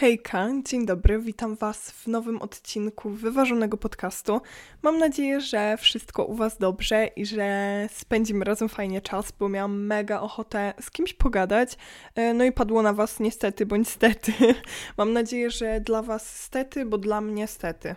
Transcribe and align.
Hejka, 0.00 0.48
dzień 0.64 0.86
dobry, 0.86 1.18
witam 1.18 1.56
Was 1.56 1.90
w 1.90 2.06
nowym 2.06 2.42
odcinku 2.42 3.10
wyważonego 3.10 3.76
podcastu. 3.76 4.40
Mam 4.82 4.98
nadzieję, 4.98 5.40
że 5.40 5.76
wszystko 5.76 6.24
u 6.24 6.34
Was 6.34 6.58
dobrze 6.58 7.06
i 7.06 7.26
że 7.26 7.88
spędzimy 7.92 8.44
razem 8.44 8.68
fajnie 8.68 9.00
czas, 9.00 9.32
bo 9.38 9.48
miałam 9.48 9.86
mega 9.86 10.20
ochotę 10.20 10.74
z 10.80 10.90
kimś 10.90 11.14
pogadać. 11.14 11.76
E, 12.14 12.34
no 12.34 12.44
i 12.44 12.52
padło 12.52 12.82
na 12.82 12.92
Was 12.92 13.20
niestety 13.20 13.66
bądź 13.66 13.88
stety. 13.88 14.32
Mam 14.98 15.12
nadzieję, 15.12 15.50
że 15.50 15.80
dla 15.80 16.02
Was 16.02 16.42
stety, 16.42 16.84
bo 16.84 16.98
dla 16.98 17.20
mnie 17.20 17.46
stety. 17.46 17.94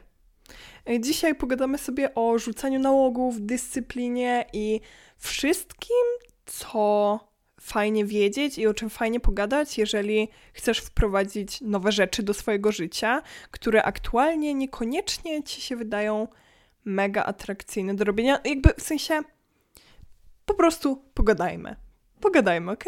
E, 0.90 1.00
dzisiaj 1.00 1.36
pogadamy 1.36 1.78
sobie 1.78 2.16
o 2.16 2.40
rzucaniu 2.40 2.80
nałogów, 2.80 3.42
dyscyplinie 3.42 4.46
i 4.54 4.82
wszystkim, 5.18 6.06
co 6.46 7.20
fajnie 7.64 8.06
wiedzieć 8.06 8.58
i 8.58 8.68
o 8.68 8.74
czym 8.74 8.90
fajnie 8.90 9.20
pogadać, 9.20 9.78
jeżeli 9.78 10.30
chcesz 10.54 10.80
wprowadzić 10.80 11.62
nowe 11.62 11.92
rzeczy 11.92 12.24
do 12.24 12.34
swojego 12.34 12.72
życia, 12.72 13.22
które 13.52 13.84
aktualnie 13.84 14.54
niekoniecznie 14.54 15.44
ci 15.44 15.62
się 15.62 15.76
wydają 15.76 16.28
mega 16.86 17.24
atrakcyjne 17.24 17.96
do 17.96 18.04
robienia. 18.04 18.40
Jakby 18.46 18.74
w 18.78 18.82
sensie 18.82 19.22
po 20.46 20.54
prostu 20.54 21.04
pogadajmy. 21.14 21.76
Pogadajmy, 22.20 22.72
ok? 22.72 22.86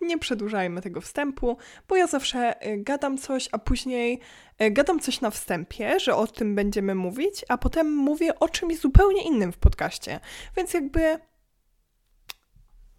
Nie 0.00 0.18
przedłużajmy 0.18 0.82
tego 0.82 1.00
wstępu, 1.00 1.56
bo 1.88 1.96
ja 1.96 2.06
zawsze 2.06 2.66
y, 2.66 2.82
gadam 2.82 3.18
coś, 3.18 3.48
a 3.52 3.58
później 3.58 4.20
y, 4.62 4.70
gadam 4.70 5.00
coś 5.00 5.20
na 5.20 5.30
wstępie, 5.30 6.00
że 6.00 6.16
o 6.16 6.26
tym 6.26 6.54
będziemy 6.54 6.94
mówić, 6.94 7.44
a 7.48 7.58
potem 7.58 7.92
mówię 7.92 8.38
o 8.38 8.48
czymś 8.48 8.78
zupełnie 8.78 9.22
innym 9.22 9.52
w 9.52 9.58
podcaście. 9.58 10.20
Więc 10.56 10.74
jakby 10.74 11.18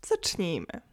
zacznijmy. 0.05 0.90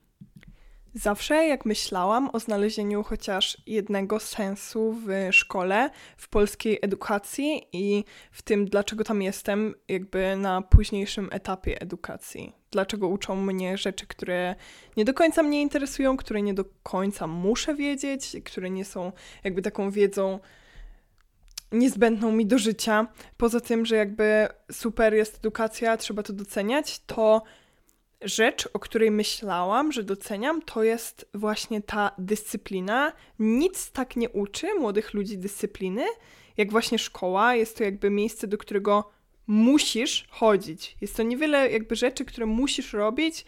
Zawsze 0.95 1.47
jak 1.47 1.65
myślałam 1.65 2.30
o 2.33 2.41
znalezieniu 2.41 3.02
chociaż 3.02 3.56
jednego 3.66 4.20
sensu 4.20 4.92
w 4.92 5.09
szkole, 5.30 5.91
w 6.16 6.28
polskiej 6.28 6.78
edukacji 6.83 7.69
i 7.73 8.05
w 8.33 8.42
tym, 8.42 8.67
dlaczego 8.67 9.05
tam 9.05 9.22
jestem, 9.22 9.75
jakby 9.89 10.36
na 10.36 10.62
późniejszym 10.62 11.28
etapie 11.33 11.81
edukacji. 11.81 12.53
Dlaczego 12.70 13.09
uczą 13.09 13.36
mnie 13.36 13.78
rzeczy, 13.78 14.06
które 14.06 14.55
nie 14.97 15.05
do 15.05 15.14
końca 15.14 15.42
mnie 15.42 15.62
interesują, 15.62 16.16
które 16.16 16.42
nie 16.42 16.55
do 16.55 16.64
końca 16.83 17.27
muszę 17.27 17.75
wiedzieć, 17.75 18.36
które 18.44 18.70
nie 18.70 18.84
są 18.84 19.12
jakby 19.44 19.62
taką 19.62 19.91
wiedzą 19.91 20.41
niezbędną 21.72 22.33
mi 22.33 22.47
do 22.47 22.59
życia. 22.59 23.06
Poza 23.36 23.61
tym, 23.61 23.86
że 23.86 23.97
jakby 23.97 24.48
super 24.72 25.14
jest 25.14 25.36
edukacja, 25.36 25.97
trzeba 25.97 26.22
to 26.22 26.33
doceniać, 26.33 26.98
to 27.06 27.42
rzecz, 28.20 28.69
o 28.72 28.78
której 28.78 29.11
myślałam, 29.11 29.92
że 29.92 30.02
doceniam, 30.02 30.62
to 30.62 30.83
jest 30.83 31.28
właśnie 31.34 31.83
ta 31.83 32.11
dyscyplina. 32.19 33.12
Nic 33.38 33.91
tak 33.91 34.16
nie 34.16 34.30
uczy 34.30 34.75
młodych 34.75 35.14
ludzi 35.14 35.38
dyscypliny, 35.38 36.05
jak 36.56 36.70
właśnie 36.70 36.98
szkoła. 36.98 37.55
Jest 37.55 37.78
to 37.78 37.84
jakby 37.84 38.10
miejsce, 38.10 38.47
do 38.47 38.58
którego 38.58 39.10
musisz 39.47 40.27
chodzić. 40.30 40.97
Jest 41.00 41.16
to 41.16 41.22
niewiele 41.22 41.70
jakby 41.70 41.97
rzeczy, 41.97 42.25
które 42.25 42.47
musisz 42.47 42.92
robić. 42.92 43.44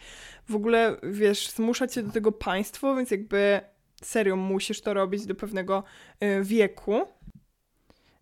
W 0.49 0.55
ogóle, 0.55 0.97
wiesz, 1.03 1.49
zmusza 1.49 1.87
cię 1.87 2.03
do 2.03 2.11
tego 2.11 2.31
państwo, 2.31 2.95
więc 2.95 3.11
jakby 3.11 3.61
serio 4.03 4.35
musisz 4.35 4.81
to 4.81 4.93
robić 4.93 5.25
do 5.25 5.35
pewnego 5.35 5.83
y, 6.23 6.43
wieku. 6.43 7.01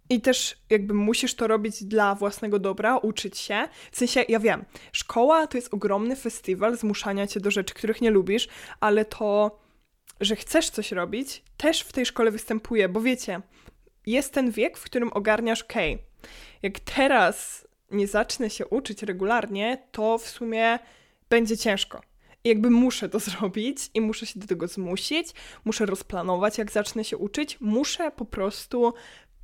I 0.10 0.22
też 0.22 0.58
jakby 0.70 0.94
musisz 0.94 1.36
to 1.36 1.48
robić 1.48 1.84
dla 1.84 2.16
własnego 2.16 2.60
dobra, 2.60 2.98
uczyć 2.98 3.38
się. 3.38 3.68
W 3.92 3.98
sensie, 3.98 4.26
ja 4.30 4.40
wiem, 4.40 4.66
szkoła 4.92 5.48
to 5.48 5.58
jest 5.58 5.74
ogromny 5.74 6.16
festiwal 6.16 6.78
zmuszania 6.78 7.28
cię 7.28 7.40
do 7.40 7.52
rzeczy, 7.52 7.74
których 7.74 8.02
nie 8.02 8.12
lubisz, 8.12 8.48
ale 8.80 9.06
to, 9.06 9.60
że 10.22 10.36
chcesz 10.36 10.70
coś 10.70 10.92
robić, 10.92 11.44
też 11.58 11.82
w 11.82 11.92
tej 11.92 12.06
szkole 12.06 12.32
występuje, 12.32 12.90
bo 12.90 13.02
wiecie, 13.02 13.42
jest 14.06 14.34
ten 14.34 14.52
wiek, 14.52 14.78
w 14.78 14.84
którym 14.84 15.14
ogarniasz, 15.14 15.62
okej, 15.62 15.98
jak 16.62 16.80
teraz 16.80 17.68
nie 17.92 18.08
zacznę 18.08 18.50
się 18.50 18.68
uczyć 18.68 19.04
regularnie, 19.04 19.88
to 19.92 20.18
w 20.18 20.28
sumie 20.28 20.80
będzie 21.30 21.58
ciężko. 21.58 22.02
I 22.44 22.50
jakby 22.50 22.69
muszę 22.69 23.09
to 23.09 23.19
zrobić 23.30 23.78
i 23.94 24.02
muszę 24.02 24.25
się 24.25 24.40
do 24.40 24.48
tego 24.48 24.68
zmusić, 24.68 25.28
muszę 25.66 25.86
rozplanować, 25.86 26.58
jak 26.58 26.72
zacznę 26.72 27.03
się 27.03 27.18
uczyć, 27.18 27.58
muszę 27.62 28.12
po 28.12 28.25
prostu 28.25 28.94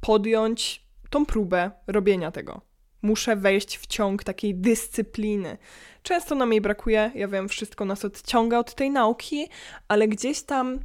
podjąć 0.01 0.85
tą 1.09 1.25
próbę 1.25 1.71
robienia 1.87 2.31
tego. 2.31 2.61
Muszę 3.01 3.35
wejść 3.35 3.77
w 3.77 3.87
ciąg 3.87 4.23
takiej 4.23 4.55
dyscypliny. 4.55 5.57
Często 6.03 6.35
nam 6.35 6.51
jej 6.51 6.61
brakuje, 6.61 7.11
ja 7.15 7.27
wiem, 7.27 7.49
wszystko 7.49 7.85
nas 7.85 8.05
odciąga 8.05 8.59
od 8.59 8.75
tej 8.75 8.91
nauki, 8.91 9.47
ale 9.87 10.07
gdzieś 10.07 10.41
tam 10.41 10.79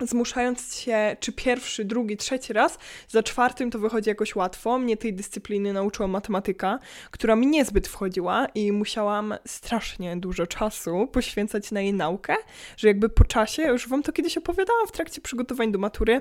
zmuszając 0.00 0.76
się, 0.76 1.16
czy 1.20 1.32
pierwszy, 1.32 1.84
drugi, 1.84 2.16
trzeci 2.16 2.52
raz, 2.52 2.78
za 3.08 3.22
czwartym 3.22 3.70
to 3.70 3.78
wychodzi 3.78 4.08
jakoś 4.08 4.36
łatwo. 4.36 4.78
Mnie 4.78 4.96
tej 4.96 5.14
dyscypliny 5.14 5.72
nauczyła 5.72 6.08
matematyka, 6.08 6.78
która 7.10 7.36
mi 7.36 7.46
niezbyt 7.46 7.88
wchodziła 7.88 8.46
i 8.54 8.72
musiałam 8.72 9.34
strasznie 9.46 10.16
dużo 10.16 10.46
czasu 10.46 11.06
poświęcać 11.12 11.70
na 11.70 11.80
jej 11.80 11.94
naukę, 11.94 12.36
że 12.76 12.88
jakby 12.88 13.08
po 13.08 13.24
czasie, 13.24 13.62
już 13.62 13.88
wam 13.88 14.02
to 14.02 14.12
kiedyś 14.12 14.36
opowiadałam 14.36 14.86
w 14.86 14.92
trakcie 14.92 15.20
przygotowań 15.20 15.72
do 15.72 15.78
matury, 15.78 16.20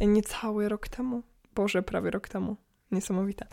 niecały 0.00 0.68
rok 0.68 0.88
temu, 0.88 1.22
Boże, 1.56 1.82
prawie 1.82 2.10
rok 2.10 2.28
temu. 2.28 2.56
Niesamowite. 2.90 3.46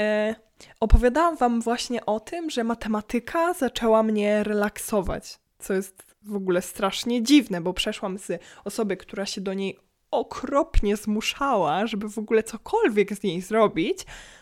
E, 0.00 0.34
opowiadałam 0.80 1.36
Wam 1.36 1.60
właśnie 1.60 2.06
o 2.06 2.20
tym, 2.20 2.50
że 2.50 2.64
matematyka 2.64 3.54
zaczęła 3.54 4.02
mnie 4.02 4.44
relaksować, 4.44 5.38
co 5.58 5.74
jest 5.74 6.16
w 6.22 6.36
ogóle 6.36 6.62
strasznie 6.62 7.22
dziwne, 7.22 7.60
bo 7.60 7.74
przeszłam 7.74 8.18
z 8.18 8.42
osoby, 8.64 8.96
która 8.96 9.26
się 9.26 9.40
do 9.40 9.54
niej 9.54 9.78
okropnie 10.10 10.96
zmuszała, 10.96 11.86
żeby 11.86 12.08
w 12.08 12.18
ogóle 12.18 12.42
cokolwiek 12.42 13.14
z 13.14 13.22
niej 13.22 13.40
zrobić, 13.40 13.98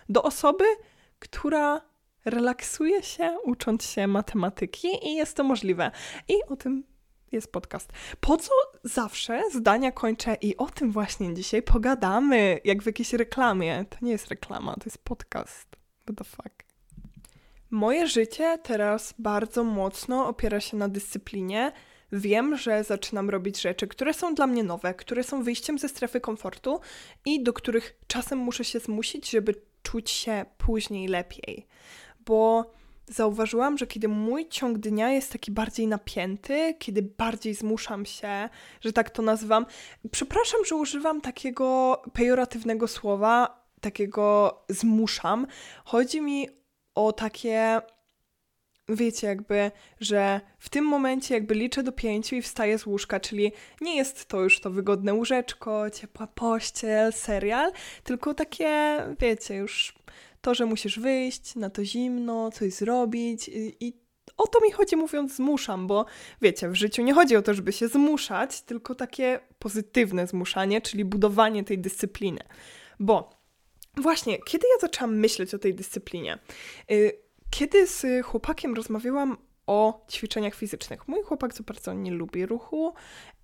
do 0.08 0.22
osoby, 0.22 0.64
która 1.18 1.80
relaksuje 2.24 3.02
się 3.02 3.36
ucząc 3.44 3.84
się 3.84 4.06
matematyki 4.06 4.88
i 5.02 5.14
jest 5.14 5.36
to 5.36 5.44
możliwe. 5.44 5.90
I 6.28 6.34
o 6.48 6.56
tym 6.56 6.84
jest 7.32 7.52
podcast. 7.52 7.92
Po 8.20 8.36
co 8.36 8.52
zawsze 8.84 9.42
zdania 9.52 9.92
kończę 9.92 10.36
i 10.40 10.56
o 10.56 10.66
tym 10.66 10.92
właśnie 10.92 11.34
dzisiaj 11.34 11.62
pogadamy, 11.62 12.60
jak 12.64 12.82
w 12.82 12.86
jakiejś 12.86 13.12
reklamie. 13.12 13.84
To 13.90 13.96
nie 14.02 14.12
jest 14.12 14.28
reklama, 14.28 14.74
to 14.74 14.82
jest 14.84 14.98
podcast. 14.98 15.76
What 16.02 16.16
the 16.18 16.24
fuck? 16.24 16.64
Moje 17.70 18.06
życie 18.06 18.58
teraz 18.62 19.14
bardzo 19.18 19.64
mocno 19.64 20.28
opiera 20.28 20.60
się 20.60 20.76
na 20.76 20.88
dyscyplinie. 20.88 21.72
Wiem, 22.12 22.56
że 22.56 22.84
zaczynam 22.84 23.30
robić 23.30 23.60
rzeczy, 23.60 23.88
które 23.88 24.14
są 24.14 24.34
dla 24.34 24.46
mnie 24.46 24.64
nowe, 24.64 24.94
które 24.94 25.24
są 25.24 25.42
wyjściem 25.42 25.78
ze 25.78 25.88
strefy 25.88 26.20
komfortu 26.20 26.80
i 27.24 27.42
do 27.42 27.52
których 27.52 27.98
czasem 28.06 28.38
muszę 28.38 28.64
się 28.64 28.80
zmusić, 28.80 29.30
żeby 29.30 29.54
czuć 29.82 30.10
się 30.10 30.44
później 30.58 31.08
lepiej. 31.08 31.66
Bo 32.20 32.70
zauważyłam, 33.08 33.78
że 33.78 33.86
kiedy 33.86 34.08
mój 34.08 34.48
ciąg 34.48 34.78
dnia 34.78 35.10
jest 35.10 35.32
taki 35.32 35.50
bardziej 35.50 35.86
napięty, 35.86 36.74
kiedy 36.78 37.02
bardziej 37.02 37.54
zmuszam 37.54 38.06
się, 38.06 38.48
że 38.80 38.92
tak 38.92 39.10
to 39.10 39.22
nazywam. 39.22 39.66
Przepraszam, 40.10 40.64
że 40.64 40.74
używam 40.74 41.20
takiego 41.20 42.02
pejoratywnego 42.12 42.88
słowa, 42.88 43.64
takiego 43.80 44.58
zmuszam. 44.68 45.46
Chodzi 45.84 46.20
mi 46.20 46.48
o 46.94 47.12
takie 47.12 47.80
wiecie, 48.88 49.26
jakby, 49.26 49.70
że 50.00 50.40
w 50.58 50.68
tym 50.68 50.84
momencie 50.84 51.34
jakby 51.34 51.54
liczę 51.54 51.82
do 51.82 51.92
pięciu 51.92 52.36
i 52.36 52.42
wstaję 52.42 52.78
z 52.78 52.86
łóżka, 52.86 53.20
czyli 53.20 53.52
nie 53.80 53.96
jest 53.96 54.26
to 54.26 54.40
już 54.40 54.60
to 54.60 54.70
wygodne 54.70 55.14
łóżeczko, 55.14 55.90
ciepła 55.90 56.26
pościel, 56.26 57.12
serial, 57.12 57.72
tylko 58.04 58.34
takie, 58.34 58.98
wiecie, 59.20 59.54
już 59.54 59.94
to, 60.40 60.54
że 60.54 60.66
musisz 60.66 60.98
wyjść 60.98 61.56
na 61.56 61.70
to 61.70 61.84
zimno, 61.84 62.50
coś 62.50 62.72
zrobić 62.72 63.48
i, 63.48 63.84
i 63.86 63.92
o 64.36 64.46
to 64.46 64.60
mi 64.60 64.72
chodzi 64.72 64.96
mówiąc 64.96 65.34
zmuszam, 65.34 65.86
bo 65.86 66.04
wiecie, 66.42 66.68
w 66.68 66.74
życiu 66.74 67.02
nie 67.02 67.14
chodzi 67.14 67.36
o 67.36 67.42
to, 67.42 67.54
żeby 67.54 67.72
się 67.72 67.88
zmuszać, 67.88 68.62
tylko 68.62 68.94
takie 68.94 69.40
pozytywne 69.58 70.26
zmuszanie, 70.26 70.80
czyli 70.80 71.04
budowanie 71.04 71.64
tej 71.64 71.78
dyscypliny. 71.78 72.40
Bo 73.00 73.30
właśnie, 73.96 74.38
kiedy 74.38 74.66
ja 74.74 74.80
zaczęłam 74.80 75.16
myśleć 75.16 75.54
o 75.54 75.58
tej 75.58 75.74
dyscyplinie? 75.74 76.38
Y, 76.90 77.12
kiedy 77.50 77.86
z 77.86 78.26
chłopakiem 78.26 78.74
rozmawiałam 78.74 79.36
o 79.66 80.06
ćwiczeniach 80.10 80.54
fizycznych. 80.54 81.08
Mój 81.08 81.22
chłopak 81.22 81.54
co 81.54 81.62
bardzo 81.62 81.94
nie 81.94 82.10
lubi 82.10 82.46
ruchu 82.46 82.94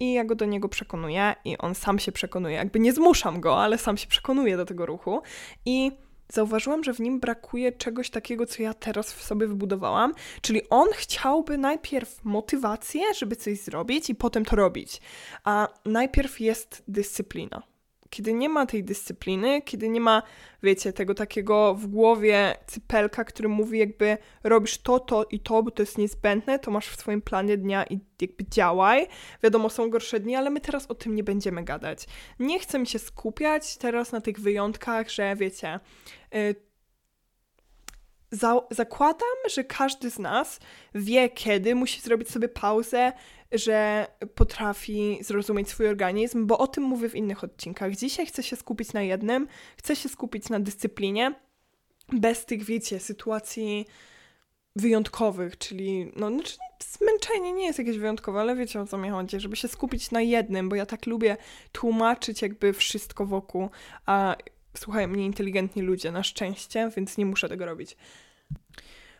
i 0.01 0.13
ja 0.13 0.25
go 0.25 0.35
do 0.35 0.45
niego 0.45 0.69
przekonuję 0.69 1.35
i 1.45 1.59
on 1.59 1.75
sam 1.75 1.99
się 1.99 2.13
przekonuje. 2.13 2.57
Jakby 2.57 2.81
nie 2.81 2.93
zmuszam 2.93 3.41
go, 3.41 3.63
ale 3.63 3.79
sam 3.79 3.97
się 3.97 4.07
przekonuje 4.07 4.57
do 4.57 4.65
tego 4.65 4.87
ruchu 4.87 5.23
i 5.65 5.93
zauważyłam, 6.33 6.85
że 6.85 6.95
w 6.95 7.01
nim 7.01 7.21
brakuje 7.21 7.73
czegoś 7.73 8.11
takiego, 8.11 8.47
co 8.47 8.63
ja 8.63 8.75
teraz 8.75 9.13
w 9.13 9.23
sobie 9.23 9.47
wybudowałam. 9.47 10.15
Czyli 10.41 10.69
on 10.71 10.89
chciałby 10.93 11.59
najpierw 11.59 12.25
motywację, 12.25 13.03
żeby 13.19 13.37
coś 13.37 13.59
zrobić 13.59 14.11
i 14.11 14.15
potem 14.15 14.45
to 14.45 14.57
robić. 14.57 15.01
A 15.45 15.69
najpierw 15.85 16.41
jest 16.41 16.83
dyscyplina. 16.89 17.74
Kiedy 18.15 18.33
nie 18.33 18.49
ma 18.49 18.67
tej 18.67 18.85
dyscypliny, 18.85 19.63
kiedy 19.63 19.89
nie 19.89 20.01
ma, 20.01 20.23
wiecie, 20.63 20.93
tego 20.93 21.15
takiego 21.15 21.75
w 21.75 21.87
głowie 21.87 22.57
cypelka, 22.67 23.25
który 23.25 23.49
mówi 23.49 23.79
jakby 23.79 24.19
robisz 24.45 24.79
to, 24.79 25.01
to 25.01 25.25
i 25.31 25.41
to, 25.41 25.63
bo 25.63 25.71
to 25.71 25.83
jest 25.83 25.99
niezbędne, 25.99 26.59
to 26.59 26.71
masz 26.71 26.89
w 26.89 27.01
swoim 27.01 27.23
planie 27.23 27.57
dnia 27.57 27.85
i 27.85 28.01
jakby 28.21 28.45
działaj. 28.51 29.07
Wiadomo, 29.43 29.71
są 29.71 29.91
gorsze 29.91 30.21
dni, 30.21 30.37
ale 30.37 30.51
my 30.51 30.61
teraz 30.61 30.87
o 30.87 30.95
tym 30.95 31.15
nie 31.15 31.25
będziemy 31.25 31.65
gadać. 31.65 32.07
Nie 32.39 32.59
chcę 32.59 32.79
mi 32.79 32.87
się 32.87 32.99
skupiać 32.99 33.77
teraz 33.77 34.13
na 34.13 34.21
tych 34.21 34.41
wyjątkach, 34.41 35.11
że 35.11 35.37
wiecie, 35.37 35.81
yy, 36.33 36.55
za 38.31 38.61
zakładam, 38.71 39.39
że 39.51 39.65
każdy 39.65 40.11
z 40.11 40.19
nas 40.19 40.61
wie, 40.95 41.29
kiedy 41.29 41.75
musi 41.75 42.01
zrobić 42.01 42.31
sobie 42.31 42.49
pauzę, 42.49 43.13
że 43.55 44.07
potrafi 44.35 45.19
zrozumieć 45.21 45.69
swój 45.69 45.89
organizm, 45.89 46.47
bo 46.47 46.59
o 46.59 46.67
tym 46.67 46.85
mówię 46.85 47.09
w 47.09 47.15
innych 47.15 47.45
odcinkach. 47.45 47.97
Dzisiaj 47.97 48.27
chcę 48.27 48.43
się 48.43 48.57
skupić 48.57 48.93
na 48.93 49.03
jednym, 49.03 49.49
chcę 49.77 49.97
się 49.97 50.09
skupić 50.09 50.49
na 50.49 50.61
dyscyplinie, 50.61 51.35
bez 52.13 52.45
tych, 52.45 52.65
wiecie, 52.65 53.01
sytuacji 53.01 53.87
wyjątkowych, 54.77 55.59
czyli 55.59 56.13
no, 56.17 56.31
znaczy 56.31 56.57
zmęczenie 56.81 57.53
nie 57.53 57.67
jest 57.67 57.79
jakieś 57.79 57.99
wyjątkowe, 57.99 58.41
ale 58.41 58.57
wiecie 58.57 58.81
o 58.81 58.87
co 58.87 58.99
mi 58.99 59.09
chodzi, 59.11 59.41
żeby 59.41 59.57
się 59.57 59.69
skupić 59.69 60.11
na 60.11 60.23
jednym, 60.23 60.69
bo 60.69 60.77
ja 60.77 60.87
tak 60.87 61.07
lubię 61.07 61.37
tłumaczyć 61.73 62.43
jakby 62.43 62.73
wszystko 62.73 63.27
wokół, 63.27 63.69
a 64.07 64.37
słuchają 64.77 65.09
mnie 65.09 65.25
inteligentni 65.25 65.83
ludzie, 65.83 66.13
na 66.13 66.23
szczęście, 66.23 66.91
więc 66.97 67.19
nie 67.19 67.27
muszę 67.27 67.49
tego 67.49 67.67
robić. 67.67 67.97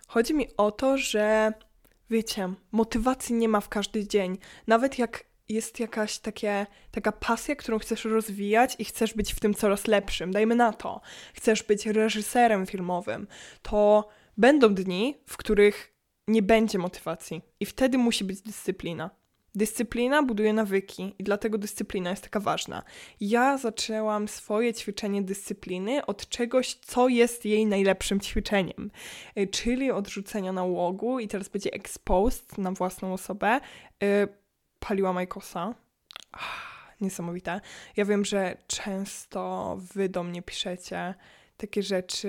Chodzi 0.07 0.35
mi 0.35 0.49
o 0.57 0.73
to, 0.73 0.99
że 0.99 1.53
wiecie, 2.11 2.53
motywacji 2.73 3.35
nie 3.35 3.49
ma 3.49 3.61
w 3.61 3.69
każdy 3.69 4.09
dzień. 4.09 4.39
Nawet 4.67 4.99
jak 4.99 5.25
jest 5.49 5.81
jakaś 5.81 6.19
takie, 6.19 6.67
taka 6.91 7.13
pasja, 7.13 7.57
którą 7.57 7.79
chcesz 7.79 8.05
rozwijać 8.05 8.77
i 8.79 8.85
chcesz 8.85 9.15
być 9.15 9.35
w 9.35 9.41
tym 9.41 9.55
coraz 9.55 9.87
lepszym, 9.87 10.33
dajmy 10.33 10.55
na 10.55 10.73
to, 10.73 11.01
chcesz 11.35 11.63
być 11.63 11.87
reżyserem 11.87 12.67
filmowym, 12.67 13.27
to 13.63 14.09
będą 14.37 14.75
dni, 14.75 15.19
w 15.27 15.37
których 15.37 15.95
nie 16.29 16.43
będzie 16.43 16.79
motywacji 16.79 17.43
i 17.61 17.67
wtedy 17.67 17.99
musi 17.99 18.25
być 18.25 18.41
dyscyplina. 18.41 19.11
Dyscyplina 19.55 20.23
buduje 20.23 20.53
nawyki 20.53 21.15
i 21.19 21.25
dlatego 21.25 21.59
dyscyplina 21.59 22.11
jest 22.11 22.23
taka 22.23 22.41
ważna. 22.41 22.83
Ja 23.21 23.59
zaczęłam 23.59 24.29
swoje 24.29 24.75
ćwiczenie 24.75 25.23
dyscypliny 25.23 26.07
od 26.07 26.29
czegoś, 26.29 26.75
co 26.75 27.09
jest 27.09 27.45
jej 27.45 27.67
najlepszym 27.67 28.21
ćwiczeniem, 28.21 28.91
y, 29.39 29.47
czyli 29.47 29.91
od 29.91 30.09
rzucenia 30.09 30.53
nałogu 30.53 31.19
i 31.19 31.29
teraz 31.29 31.49
będzie 31.49 31.73
exposed 31.73 32.59
na 32.59 32.73
własną 32.73 33.13
osobę. 33.13 33.61
Y, 34.03 34.29
paliła 34.79 35.13
Majkosa. 35.13 35.75
Niesamowite. 37.01 37.61
Ja 37.97 38.05
wiem, 38.05 38.25
że 38.25 38.57
często 38.67 39.77
wy 39.95 40.09
do 40.09 40.23
mnie 40.23 40.43
piszecie 40.43 41.15
takie 41.57 41.83
rzeczy 41.83 42.29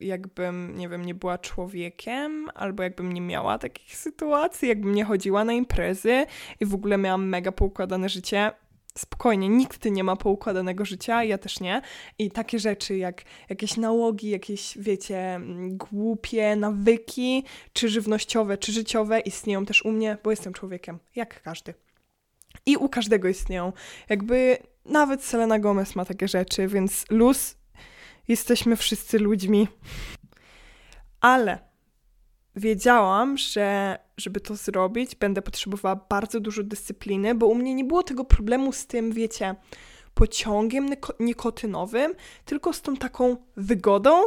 jakbym, 0.00 0.78
nie 0.78 0.88
wiem, 0.88 1.04
nie 1.04 1.14
była 1.14 1.38
człowiekiem, 1.38 2.48
albo 2.54 2.82
jakbym 2.82 3.12
nie 3.12 3.20
miała 3.20 3.58
takich 3.58 3.96
sytuacji, 3.96 4.68
jakbym 4.68 4.94
nie 4.94 5.04
chodziła 5.04 5.44
na 5.44 5.52
imprezy 5.52 6.26
i 6.60 6.66
w 6.66 6.74
ogóle 6.74 6.98
miałam 6.98 7.28
mega 7.28 7.52
poukładane 7.52 8.08
życie. 8.08 8.52
Spokojnie, 8.94 9.48
nikt 9.48 9.84
nie 9.84 10.04
ma 10.04 10.16
poukładanego 10.16 10.84
życia, 10.84 11.24
ja 11.24 11.38
też 11.38 11.60
nie. 11.60 11.82
I 12.18 12.30
takie 12.30 12.58
rzeczy 12.58 12.96
jak 12.96 13.22
jakieś 13.48 13.76
nałogi, 13.76 14.30
jakieś, 14.30 14.78
wiecie, 14.78 15.40
głupie 15.70 16.56
nawyki, 16.56 17.44
czy 17.72 17.88
żywnościowe, 17.88 18.58
czy 18.58 18.72
życiowe, 18.72 19.20
istnieją 19.20 19.66
też 19.66 19.84
u 19.84 19.92
mnie, 19.92 20.16
bo 20.24 20.30
jestem 20.30 20.52
człowiekiem, 20.52 20.98
jak 21.16 21.42
każdy. 21.42 21.74
I 22.66 22.76
u 22.76 22.88
każdego 22.88 23.28
istnieją. 23.28 23.72
Jakby 24.08 24.58
nawet 24.84 25.24
Selena 25.24 25.58
Gomez 25.58 25.96
ma 25.96 26.04
takie 26.04 26.28
rzeczy, 26.28 26.68
więc 26.68 27.04
luz 27.10 27.56
jesteśmy 28.28 28.76
wszyscy 28.76 29.18
ludźmi. 29.18 29.68
Ale 31.20 31.58
wiedziałam, 32.56 33.38
że 33.38 33.98
żeby 34.16 34.40
to 34.40 34.56
zrobić, 34.56 35.14
będę 35.14 35.42
potrzebowała 35.42 35.96
bardzo 35.96 36.40
dużo 36.40 36.62
dyscypliny, 36.62 37.34
bo 37.34 37.46
u 37.46 37.54
mnie 37.54 37.74
nie 37.74 37.84
było 37.84 38.02
tego 38.02 38.24
problemu 38.24 38.72
z 38.72 38.86
tym, 38.86 39.12
wiecie, 39.12 39.54
pociągiem 40.14 40.88
nikotynowym, 41.20 42.14
tylko 42.44 42.72
z 42.72 42.82
tą 42.82 42.96
taką 42.96 43.36
wygodą. 43.56 44.22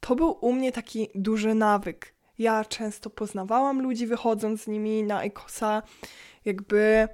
To 0.00 0.16
był 0.16 0.38
u 0.40 0.52
mnie 0.52 0.72
taki 0.72 1.08
duży 1.14 1.54
nawyk. 1.54 2.14
Ja 2.38 2.64
często 2.64 3.10
poznawałam 3.10 3.82
ludzi 3.82 4.06
wychodząc 4.06 4.62
z 4.62 4.66
nimi 4.66 5.02
na 5.02 5.22
Ekosa, 5.22 5.82
jakby 6.44 7.08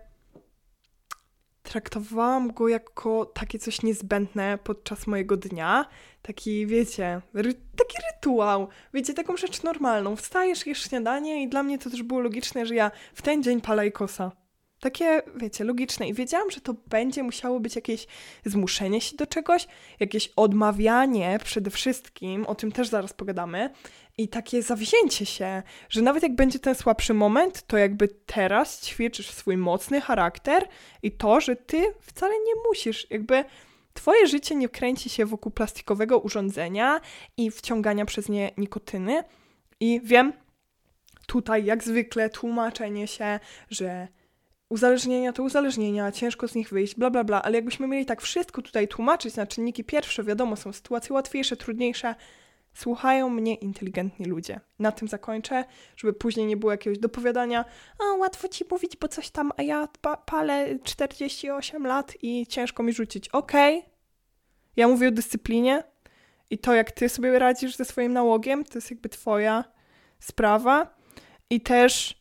traktowałam 1.68 2.52
go 2.52 2.68
jako 2.68 3.26
takie 3.26 3.58
coś 3.58 3.82
niezbędne 3.82 4.58
podczas 4.64 5.06
mojego 5.06 5.36
dnia. 5.36 5.86
Taki, 6.22 6.66
wiecie, 6.66 7.20
ry 7.34 7.54
taki 7.54 7.96
rytuał. 8.12 8.68
Wiecie, 8.94 9.14
taką 9.14 9.36
rzecz 9.36 9.62
normalną. 9.62 10.16
Wstajesz, 10.16 10.66
jesz 10.66 10.82
śniadanie 10.82 11.42
i 11.42 11.48
dla 11.48 11.62
mnie 11.62 11.78
to 11.78 11.90
też 11.90 12.02
było 12.02 12.20
logiczne, 12.20 12.66
że 12.66 12.74
ja 12.74 12.90
w 13.14 13.22
ten 13.22 13.42
dzień 13.42 13.60
palę 13.60 13.90
kosa. 13.90 14.32
Takie, 14.80 15.22
wiecie, 15.36 15.64
logiczne. 15.64 16.08
I 16.08 16.14
wiedziałam, 16.14 16.50
że 16.50 16.60
to 16.60 16.74
będzie 16.86 17.22
musiało 17.22 17.60
być 17.60 17.76
jakieś 17.76 18.06
zmuszenie 18.44 19.00
się 19.00 19.16
do 19.16 19.26
czegoś, 19.26 19.66
jakieś 20.00 20.32
odmawianie 20.36 21.38
przede 21.44 21.70
wszystkim, 21.70 22.46
o 22.46 22.54
tym 22.54 22.72
też 22.72 22.88
zaraz 22.88 23.12
pogadamy, 23.12 23.70
i 24.18 24.28
takie 24.28 24.62
zawzięcie 24.62 25.26
się, 25.26 25.62
że 25.88 26.02
nawet 26.02 26.22
jak 26.22 26.34
będzie 26.34 26.58
ten 26.58 26.74
słabszy 26.74 27.14
moment, 27.14 27.66
to 27.66 27.76
jakby 27.78 28.08
teraz 28.08 28.86
ćwiczysz 28.86 29.30
swój 29.30 29.56
mocny 29.56 30.00
charakter 30.00 30.68
i 31.02 31.12
to, 31.12 31.40
że 31.40 31.56
ty 31.56 31.94
wcale 32.00 32.34
nie 32.34 32.62
musisz, 32.68 33.06
jakby 33.10 33.44
twoje 33.94 34.26
życie 34.26 34.54
nie 34.54 34.68
kręci 34.68 35.10
się 35.10 35.26
wokół 35.26 35.52
plastikowego 35.52 36.18
urządzenia 36.18 37.00
i 37.36 37.50
wciągania 37.50 38.04
przez 38.04 38.28
nie 38.28 38.50
nikotyny. 38.56 39.24
I 39.80 40.00
wiem, 40.04 40.32
tutaj 41.26 41.64
jak 41.64 41.84
zwykle 41.84 42.30
tłumaczenie 42.30 43.06
się, 43.06 43.40
że 43.70 44.08
uzależnienia 44.68 45.32
to 45.32 45.42
uzależnienia, 45.42 46.12
ciężko 46.12 46.48
z 46.48 46.54
nich 46.54 46.70
wyjść, 46.70 46.94
bla 46.94 47.10
bla 47.10 47.24
bla, 47.24 47.42
ale 47.42 47.56
jakbyśmy 47.56 47.86
mieli 47.88 48.06
tak 48.06 48.22
wszystko 48.22 48.62
tutaj 48.62 48.88
tłumaczyć 48.88 49.36
na 49.36 49.46
czynniki 49.46 49.84
pierwsze, 49.84 50.24
wiadomo, 50.24 50.56
są 50.56 50.72
sytuacje 50.72 51.14
łatwiejsze, 51.14 51.56
trudniejsze, 51.56 52.14
Słuchają 52.78 53.28
mnie 53.28 53.54
inteligentni 53.54 54.26
ludzie. 54.26 54.60
Na 54.78 54.92
tym 54.92 55.08
zakończę, 55.08 55.64
żeby 55.96 56.12
później 56.12 56.46
nie 56.46 56.56
było 56.56 56.72
jakiegoś 56.72 56.98
dopowiadania, 56.98 57.64
a 57.98 58.14
łatwo 58.14 58.48
ci 58.48 58.64
mówić, 58.70 58.96
bo 58.96 59.08
coś 59.08 59.30
tam, 59.30 59.52
a 59.56 59.62
ja 59.62 59.88
pa 60.00 60.16
palę 60.16 60.78
48 60.84 61.86
lat 61.86 62.14
i 62.22 62.46
ciężko 62.46 62.82
mi 62.82 62.92
rzucić. 62.92 63.28
Okej, 63.28 63.78
okay. 63.78 63.90
ja 64.76 64.88
mówię 64.88 65.08
o 65.08 65.10
dyscyplinie 65.10 65.82
i 66.50 66.58
to, 66.58 66.74
jak 66.74 66.92
ty 66.92 67.08
sobie 67.08 67.38
radzisz 67.38 67.76
ze 67.76 67.84
swoim 67.84 68.12
nałogiem, 68.12 68.64
to 68.64 68.78
jest 68.78 68.90
jakby 68.90 69.08
twoja 69.08 69.64
sprawa. 70.18 70.94
I 71.50 71.60
też 71.60 72.17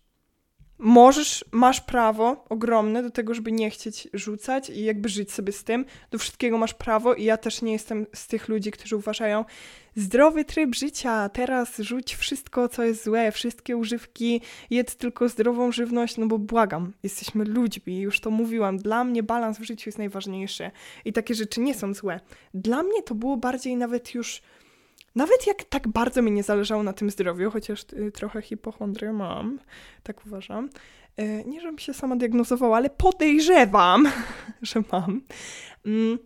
możesz, 0.79 1.45
masz 1.51 1.81
prawo 1.81 2.45
ogromne 2.49 3.03
do 3.03 3.09
tego, 3.09 3.33
żeby 3.33 3.51
nie 3.51 3.69
chcieć 3.69 4.07
rzucać 4.13 4.69
i 4.69 4.83
jakby 4.83 5.09
żyć 5.09 5.31
sobie 5.31 5.53
z 5.53 5.63
tym. 5.63 5.85
Do 6.11 6.17
wszystkiego 6.17 6.57
masz 6.57 6.73
prawo 6.73 7.13
i 7.13 7.23
ja 7.23 7.37
też 7.37 7.61
nie 7.61 7.71
jestem 7.73 8.05
z 8.13 8.27
tych 8.27 8.47
ludzi, 8.47 8.71
którzy 8.71 8.95
uważają 8.95 9.45
zdrowy 9.95 10.45
tryb 10.45 10.75
życia, 10.75 11.29
teraz 11.29 11.77
rzuć 11.77 12.15
wszystko, 12.15 12.69
co 12.69 12.83
jest 12.83 13.03
złe, 13.03 13.31
wszystkie 13.31 13.77
używki, 13.77 14.41
jedz 14.69 14.95
tylko 14.95 15.29
zdrową 15.29 15.71
żywność, 15.71 16.17
no 16.17 16.27
bo 16.27 16.37
błagam, 16.37 16.93
jesteśmy 17.03 17.45
ludźmi, 17.45 17.99
już 17.99 18.19
to 18.19 18.31
mówiłam, 18.31 18.77
dla 18.77 19.03
mnie 19.03 19.23
balans 19.23 19.57
w 19.57 19.63
życiu 19.63 19.89
jest 19.89 19.97
najważniejszy 19.97 20.71
i 21.05 21.13
takie 21.13 21.35
rzeczy 21.35 21.61
nie 21.61 21.73
są 21.73 21.93
złe. 21.93 22.19
Dla 22.53 22.83
mnie 22.83 23.03
to 23.03 23.15
było 23.15 23.37
bardziej 23.37 23.77
nawet 23.77 24.15
już 24.15 24.41
nawet 25.17 25.47
jak 25.47 25.63
tak 25.63 25.87
bardzo 25.87 26.21
mi 26.21 26.31
nie 26.31 26.43
zależało 26.43 26.83
na 26.83 26.93
tym 26.93 27.09
zdrowiu, 27.09 27.51
chociaż 27.51 27.85
y, 27.93 28.11
trochę 28.11 28.41
hipochondrię 28.41 29.13
mam, 29.13 29.59
tak 30.03 30.25
uważam, 30.25 30.69
y, 31.19 31.43
nie 31.47 31.61
żebym 31.61 31.79
się 31.79 31.93
sama 31.93 32.15
diagnozowała, 32.15 32.77
ale 32.77 32.89
podejrzewam, 32.89 34.11
że 34.61 34.83
mam, 34.91 35.21
mm, 35.85 36.17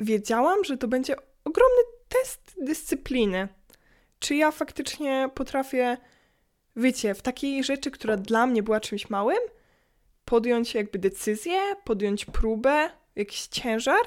wiedziałam, 0.00 0.64
że 0.64 0.76
to 0.76 0.88
będzie 0.88 1.16
ogromny 1.44 1.82
test 2.08 2.56
dyscypliny. 2.60 3.48
Czy 4.18 4.34
ja 4.34 4.50
faktycznie 4.50 5.30
potrafię, 5.34 5.96
wiecie, 6.76 7.14
w 7.14 7.22
takiej 7.22 7.64
rzeczy, 7.64 7.90
która 7.90 8.16
dla 8.16 8.46
mnie 8.46 8.62
była 8.62 8.80
czymś 8.80 9.10
małym, 9.10 9.40
podjąć 10.24 10.74
jakby 10.74 10.98
decyzję, 10.98 11.60
podjąć 11.84 12.24
próbę, 12.24 12.90
jakiś 13.16 13.46
ciężar? 13.46 14.02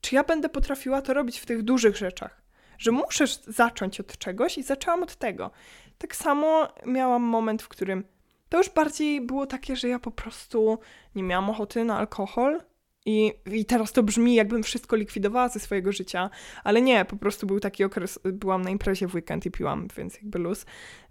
Czy 0.00 0.14
ja 0.14 0.24
będę 0.24 0.48
potrafiła 0.48 1.02
to 1.02 1.14
robić 1.14 1.38
w 1.38 1.46
tych 1.46 1.62
dużych 1.62 1.96
rzeczach? 1.96 2.41
Że 2.78 2.90
muszę 2.90 3.24
zacząć 3.46 4.00
od 4.00 4.18
czegoś 4.18 4.58
i 4.58 4.62
zaczęłam 4.62 5.02
od 5.02 5.16
tego. 5.16 5.50
Tak 5.98 6.16
samo 6.16 6.68
miałam 6.86 7.22
moment, 7.22 7.62
w 7.62 7.68
którym 7.68 8.04
to 8.48 8.58
już 8.58 8.70
bardziej 8.70 9.20
było 9.20 9.46
takie, 9.46 9.76
że 9.76 9.88
ja 9.88 9.98
po 9.98 10.10
prostu 10.10 10.78
nie 11.14 11.22
miałam 11.22 11.50
ochoty 11.50 11.84
na 11.84 11.98
alkohol. 11.98 12.60
I, 13.06 13.32
I 13.52 13.64
teraz 13.64 13.92
to 13.92 14.02
brzmi, 14.02 14.34
jakbym 14.34 14.62
wszystko 14.62 14.96
likwidowała 14.96 15.48
ze 15.48 15.60
swojego 15.60 15.92
życia, 15.92 16.30
ale 16.64 16.82
nie, 16.82 17.04
po 17.04 17.16
prostu 17.16 17.46
był 17.46 17.60
taki 17.60 17.84
okres, 17.84 18.18
byłam 18.24 18.62
na 18.62 18.70
imprezie 18.70 19.06
w 19.06 19.14
weekend 19.14 19.46
i 19.46 19.50
piłam, 19.50 19.88
więc 19.96 20.16
jakby 20.16 20.38
luz. 20.38 20.66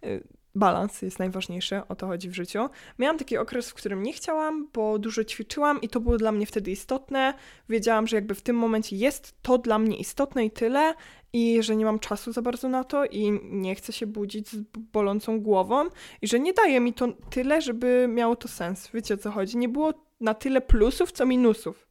Y, 0.06 0.24
balans 0.56 1.02
jest 1.02 1.20
najważniejszy, 1.20 1.82
o 1.88 1.96
to 1.96 2.08
chodzi 2.08 2.30
w 2.30 2.36
życiu. 2.36 2.70
Miałam 3.00 3.18
taki 3.18 3.38
okres, 3.38 3.70
w 3.70 3.74
którym 3.74 4.04
nie 4.04 4.14
chciałam, 4.14 4.68
bo 4.74 5.00
dużo 5.00 5.24
ćwiczyłam 5.24 5.82
i 5.82 5.90
to 5.90 6.00
było 6.00 6.18
dla 6.18 6.32
mnie 6.32 6.46
wtedy 6.46 6.72
istotne. 6.72 7.34
Wiedziałam, 7.70 8.08
że 8.08 8.16
jakby 8.16 8.36
w 8.36 8.42
tym 8.42 8.56
momencie 8.56 8.96
jest 8.96 9.42
to 9.42 9.58
dla 9.58 9.80
mnie 9.80 9.98
istotne 9.98 10.46
i 10.46 10.52
tyle, 10.52 10.94
i 11.34 11.64
że 11.64 11.76
nie 11.76 11.86
mam 11.86 12.00
czasu 12.00 12.34
za 12.34 12.42
bardzo 12.42 12.70
na 12.70 12.84
to 12.84 13.06
i 13.06 13.40
nie 13.44 13.76
chcę 13.76 13.94
się 13.94 14.08
budzić 14.08 14.50
z 14.50 14.64
bolącą 14.94 15.42
głową 15.42 15.86
i 16.22 16.28
że 16.28 16.40
nie 16.40 16.54
daje 16.54 16.80
mi 16.80 16.94
to 16.94 17.08
tyle, 17.30 17.62
żeby 17.62 18.08
miało 18.10 18.36
to 18.36 18.48
sens. 18.48 18.90
Wiecie 18.94 19.14
o 19.14 19.18
co 19.18 19.32
chodzi? 19.32 19.58
Nie 19.58 19.70
było 19.70 19.94
na 20.20 20.34
tyle 20.34 20.62
plusów, 20.62 21.12
co 21.12 21.26
minusów. 21.26 21.88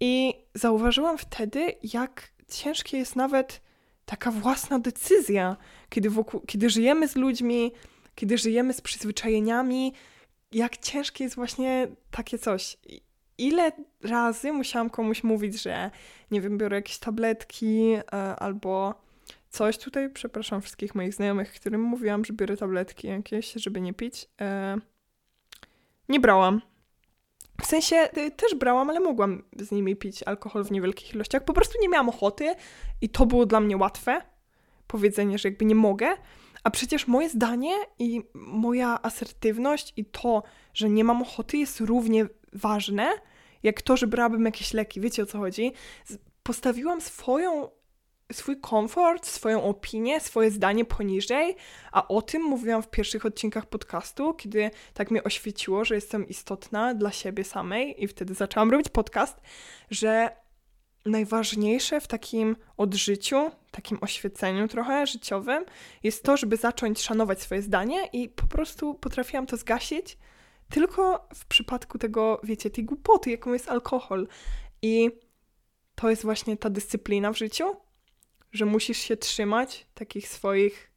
I 0.00 0.34
zauważyłam 0.54 1.18
wtedy, 1.18 1.74
jak 1.82 2.32
ciężkie 2.48 2.98
jest 2.98 3.16
nawet 3.16 3.60
taka 4.04 4.30
własna 4.30 4.78
decyzja, 4.78 5.56
kiedy, 5.88 6.10
wokół, 6.10 6.40
kiedy 6.40 6.70
żyjemy 6.70 7.08
z 7.08 7.16
ludźmi, 7.16 7.72
kiedy 8.14 8.38
żyjemy 8.38 8.72
z 8.72 8.80
przyzwyczajeniami, 8.80 9.92
jak 10.52 10.76
ciężkie 10.76 11.24
jest 11.24 11.36
właśnie 11.36 11.88
takie 12.10 12.38
coś. 12.38 12.76
Ile 13.40 13.72
razy 14.02 14.52
musiałam 14.52 14.90
komuś 14.90 15.24
mówić, 15.24 15.62
że 15.62 15.90
nie 16.30 16.40
wiem, 16.40 16.58
biorę 16.58 16.76
jakieś 16.76 16.98
tabletki 16.98 17.92
e, 17.92 18.02
albo 18.36 18.94
coś 19.50 19.78
tutaj, 19.78 20.10
przepraszam 20.10 20.62
wszystkich 20.62 20.94
moich 20.94 21.14
znajomych, 21.14 21.52
którym 21.52 21.82
mówiłam, 21.82 22.24
że 22.24 22.32
biorę 22.32 22.56
tabletki 22.56 23.08
jakieś, 23.08 23.52
żeby 23.52 23.80
nie 23.80 23.94
pić. 23.94 24.28
E, 24.40 24.76
nie 26.08 26.20
brałam. 26.20 26.60
W 27.62 27.66
sensie 27.66 27.96
y, 28.16 28.30
też 28.30 28.54
brałam, 28.54 28.90
ale 28.90 29.00
mogłam 29.00 29.42
z 29.56 29.70
nimi 29.70 29.96
pić 29.96 30.22
alkohol 30.22 30.64
w 30.64 30.70
niewielkich 30.70 31.14
ilościach. 31.14 31.44
Po 31.44 31.52
prostu 31.52 31.78
nie 31.80 31.88
miałam 31.88 32.08
ochoty 32.08 32.54
i 33.00 33.08
to 33.08 33.26
było 33.26 33.46
dla 33.46 33.60
mnie 33.60 33.76
łatwe. 33.76 34.22
Powiedzenie, 34.86 35.38
że 35.38 35.48
jakby 35.48 35.64
nie 35.64 35.74
mogę. 35.74 36.16
A 36.64 36.70
przecież 36.70 37.06
moje 37.06 37.28
zdanie 37.28 37.74
i 37.98 38.22
moja 38.34 39.02
asertywność 39.02 39.92
i 39.96 40.04
to, 40.04 40.42
że 40.74 40.90
nie 40.90 41.04
mam 41.04 41.22
ochoty 41.22 41.56
jest 41.58 41.80
równie 41.80 42.26
ważne, 42.52 43.10
jak 43.62 43.82
to, 43.82 43.96
że 43.96 44.06
brałabym 44.06 44.44
jakieś 44.44 44.74
leki. 44.74 45.00
Wiecie 45.00 45.22
o 45.22 45.26
co 45.26 45.38
chodzi? 45.38 45.72
Postawiłam 46.42 47.00
swoją 47.00 47.70
swój 48.32 48.60
komfort, 48.60 49.26
swoją 49.26 49.62
opinię, 49.62 50.20
swoje 50.20 50.50
zdanie 50.50 50.84
poniżej, 50.84 51.56
a 51.92 52.08
o 52.08 52.22
tym 52.22 52.42
mówiłam 52.42 52.82
w 52.82 52.90
pierwszych 52.90 53.26
odcinkach 53.26 53.66
podcastu, 53.66 54.34
kiedy 54.34 54.70
tak 54.94 55.10
mnie 55.10 55.24
oświeciło, 55.24 55.84
że 55.84 55.94
jestem 55.94 56.28
istotna 56.28 56.94
dla 56.94 57.12
siebie 57.12 57.44
samej 57.44 58.04
i 58.04 58.08
wtedy 58.08 58.34
zaczęłam 58.34 58.70
robić 58.70 58.88
podcast, 58.88 59.40
że 59.90 60.30
najważniejsze 61.06 62.00
w 62.00 62.06
takim 62.06 62.56
odżyciu, 62.76 63.50
takim 63.70 63.98
oświeceniu 64.00 64.68
trochę 64.68 65.06
życiowym 65.06 65.64
jest 66.02 66.24
to, 66.24 66.36
żeby 66.36 66.56
zacząć 66.56 67.02
szanować 67.02 67.42
swoje 67.42 67.62
zdanie 67.62 68.06
i 68.12 68.28
po 68.28 68.46
prostu 68.46 68.94
potrafiłam 68.94 69.46
to 69.46 69.56
zgasić 69.56 70.18
tylko 70.70 71.28
w 71.34 71.46
przypadku 71.46 71.98
tego, 71.98 72.40
wiecie, 72.42 72.70
tej 72.70 72.84
głupoty, 72.84 73.30
jaką 73.30 73.52
jest 73.52 73.68
alkohol. 73.68 74.28
I 74.82 75.10
to 75.94 76.10
jest 76.10 76.22
właśnie 76.22 76.56
ta 76.56 76.70
dyscyplina 76.70 77.32
w 77.32 77.38
życiu, 77.38 77.76
że 78.52 78.64
musisz 78.64 78.98
się 78.98 79.16
trzymać 79.16 79.86
takich 79.94 80.28
swoich 80.28 80.90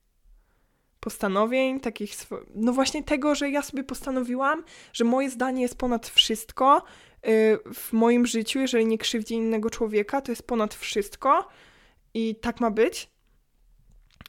postanowień, 0.99 1.79
takich 1.79 2.13
no 2.55 2.73
właśnie 2.73 3.03
tego, 3.03 3.35
że 3.35 3.49
ja 3.49 3.61
sobie 3.61 3.83
postanowiłam, 3.83 4.63
że 4.93 5.03
moje 5.03 5.29
zdanie 5.29 5.61
jest 5.61 5.77
ponad 5.77 6.07
wszystko 6.07 6.83
yy, 7.23 7.59
w 7.73 7.93
moim 7.93 8.25
życiu, 8.25 8.59
jeżeli 8.59 8.85
nie 8.85 8.97
krzywdzi 8.97 9.35
innego 9.35 9.69
człowieka, 9.69 10.21
to 10.21 10.31
jest 10.31 10.47
ponad 10.47 10.73
wszystko 10.73 11.47
i 12.13 12.35
tak 12.35 12.59
ma 12.59 12.71
być. 12.71 13.12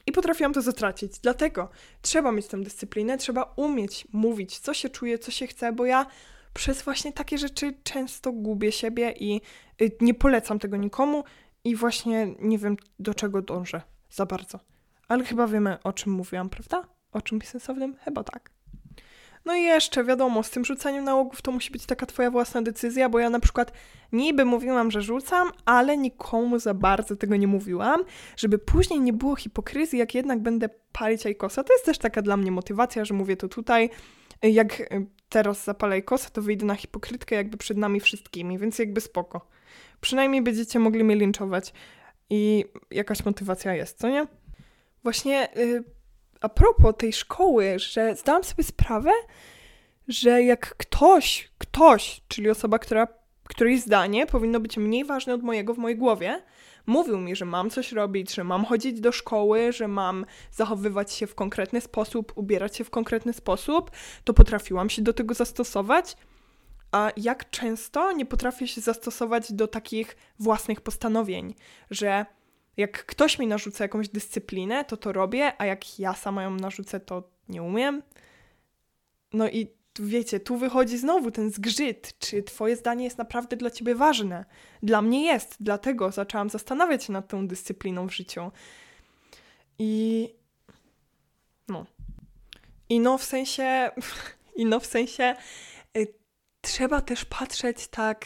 I 0.07 0.11
potrafiłam 0.11 0.53
to 0.53 0.61
zatracić. 0.61 1.19
Dlatego 1.19 1.69
trzeba 2.01 2.31
mieć 2.31 2.47
tę 2.47 2.61
dyscyplinę, 2.61 3.17
trzeba 3.17 3.53
umieć 3.55 4.07
mówić, 4.11 4.59
co 4.59 4.73
się 4.73 4.89
czuje, 4.89 5.19
co 5.19 5.31
się 5.31 5.47
chce, 5.47 5.71
bo 5.71 5.85
ja 5.85 6.05
przez 6.53 6.81
właśnie 6.81 7.13
takie 7.13 7.37
rzeczy 7.37 7.73
często 7.83 8.31
gubię 8.31 8.71
siebie 8.71 9.13
i 9.19 9.41
y, 9.81 9.91
nie 10.01 10.13
polecam 10.13 10.59
tego 10.59 10.77
nikomu 10.77 11.23
i 11.63 11.75
właśnie 11.75 12.35
nie 12.39 12.57
wiem, 12.57 12.77
do 12.99 13.13
czego 13.13 13.41
dążę 13.41 13.81
za 14.09 14.25
bardzo. 14.25 14.59
Ale 15.07 15.23
chyba 15.23 15.47
wiemy, 15.47 15.83
o 15.83 15.93
czym 15.93 16.11
mówiłam, 16.11 16.49
prawda? 16.49 16.87
O 17.11 17.21
czymś 17.21 17.47
sensownym? 17.47 17.95
Chyba 18.03 18.23
tak. 18.23 18.54
No 19.45 19.55
i 19.55 19.63
jeszcze, 19.63 20.03
wiadomo, 20.03 20.43
z 20.43 20.49
tym 20.49 20.65
rzucaniem 20.65 21.03
nałogów 21.03 21.41
to 21.41 21.51
musi 21.51 21.71
być 21.71 21.85
taka 21.85 22.05
twoja 22.05 22.31
własna 22.31 22.61
decyzja, 22.61 23.09
bo 23.09 23.19
ja 23.19 23.29
na 23.29 23.39
przykład 23.39 23.71
niby 24.11 24.45
mówiłam, 24.45 24.91
że 24.91 25.01
rzucam, 25.01 25.51
ale 25.65 25.97
nikomu 25.97 26.59
za 26.59 26.73
bardzo 26.73 27.15
tego 27.15 27.35
nie 27.35 27.47
mówiłam, 27.47 28.03
żeby 28.37 28.57
później 28.57 29.01
nie 29.01 29.13
było 29.13 29.35
hipokryzji, 29.35 29.99
jak 29.99 30.15
jednak 30.15 30.41
będę 30.41 30.69
palić 30.91 31.25
ajkosa. 31.25 31.63
To 31.63 31.73
jest 31.73 31.85
też 31.85 31.97
taka 31.97 32.21
dla 32.21 32.37
mnie 32.37 32.51
motywacja, 32.51 33.05
że 33.05 33.13
mówię 33.13 33.37
to 33.37 33.47
tutaj. 33.47 33.89
Jak 34.43 34.83
teraz 35.29 35.63
zapalę 35.63 35.93
ajkosa, 35.93 36.29
to 36.29 36.41
wyjdę 36.41 36.65
na 36.65 36.75
hipokrytkę 36.75 37.35
jakby 37.35 37.57
przed 37.57 37.77
nami 37.77 37.99
wszystkimi, 37.99 38.59
więc 38.59 38.79
jakby 38.79 39.01
spoko. 39.01 39.47
Przynajmniej 40.01 40.41
będziecie 40.41 40.79
mogli 40.79 41.03
mnie 41.03 41.15
linczować 41.15 41.73
i 42.29 42.65
jakaś 42.91 43.25
motywacja 43.25 43.73
jest, 43.73 43.99
co 43.99 44.09
nie? 44.09 44.27
Właśnie 45.03 45.47
yy, 45.55 45.83
a 46.41 46.49
propos 46.49 46.93
tej 46.97 47.13
szkoły, 47.13 47.79
że 47.79 48.15
zdałam 48.15 48.43
sobie 48.43 48.63
sprawę, 48.63 49.11
że 50.07 50.43
jak 50.43 50.75
ktoś, 50.77 51.51
ktoś, 51.57 52.21
czyli 52.27 52.49
osoba, 52.49 52.79
która, 52.79 53.07
której 53.43 53.79
zdanie 53.79 54.25
powinno 54.25 54.59
być 54.59 54.77
mniej 54.77 55.05
ważne 55.05 55.33
od 55.33 55.43
mojego 55.43 55.73
w 55.73 55.77
mojej 55.77 55.97
głowie, 55.97 56.43
mówił 56.85 57.17
mi, 57.17 57.35
że 57.35 57.45
mam 57.45 57.69
coś 57.69 57.91
robić, 57.91 58.33
że 58.33 58.43
mam 58.43 58.65
chodzić 58.65 59.01
do 59.01 59.11
szkoły, 59.11 59.71
że 59.71 59.87
mam 59.87 60.25
zachowywać 60.51 61.13
się 61.13 61.27
w 61.27 61.35
konkretny 61.35 61.81
sposób, 61.81 62.33
ubierać 62.35 62.77
się 62.77 62.83
w 62.83 62.89
konkretny 62.89 63.33
sposób, 63.33 63.91
to 64.23 64.33
potrafiłam 64.33 64.89
się 64.89 65.01
do 65.01 65.13
tego 65.13 65.33
zastosować. 65.33 66.17
A 66.91 67.11
jak 67.17 67.49
często 67.49 68.11
nie 68.11 68.25
potrafię 68.25 68.67
się 68.67 68.81
zastosować 68.81 69.53
do 69.53 69.67
takich 69.67 70.17
własnych 70.39 70.81
postanowień, 70.81 71.55
że 71.91 72.25
jak 72.77 73.05
ktoś 73.05 73.39
mi 73.39 73.47
narzuca 73.47 73.83
jakąś 73.83 74.09
dyscyplinę, 74.09 74.85
to 74.85 74.97
to 74.97 75.11
robię, 75.11 75.53
a 75.57 75.65
jak 75.65 75.99
ja 75.99 76.13
sama 76.13 76.43
ją 76.43 76.51
narzucę, 76.55 76.99
to 76.99 77.23
nie 77.49 77.63
umiem. 77.63 78.03
No 79.33 79.49
i 79.49 79.67
wiecie, 79.99 80.39
tu 80.39 80.57
wychodzi 80.57 80.97
znowu 80.97 81.31
ten 81.31 81.51
zgrzyt, 81.51 82.19
czy 82.19 82.43
twoje 82.43 82.75
zdanie 82.75 83.03
jest 83.03 83.17
naprawdę 83.17 83.57
dla 83.57 83.69
ciebie 83.69 83.95
ważne. 83.95 84.45
Dla 84.83 85.01
mnie 85.01 85.25
jest, 85.25 85.55
dlatego 85.59 86.11
zaczęłam 86.11 86.49
zastanawiać 86.49 87.03
się 87.03 87.13
nad 87.13 87.27
tą 87.27 87.47
dyscypliną 87.47 88.07
w 88.07 88.15
życiu. 88.15 88.51
I 89.79 90.29
no. 91.67 91.85
I 92.89 92.99
no 92.99 93.17
w 93.17 93.23
sensie, 93.23 93.91
i 94.55 94.65
no 94.65 94.79
w 94.79 94.85
sensie 94.85 95.35
trzeba 96.65 97.01
też 97.01 97.25
patrzeć 97.25 97.87
tak 97.87 98.25